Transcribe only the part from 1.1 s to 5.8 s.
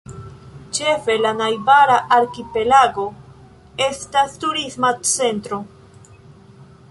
la najbara arkipelago estas turisma centro.